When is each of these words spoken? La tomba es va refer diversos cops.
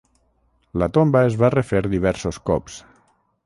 La 0.83 0.87
tomba 0.95 1.21
es 1.27 1.37
va 1.43 1.51
refer 1.57 1.85
diversos 1.95 2.43
cops. 2.51 2.83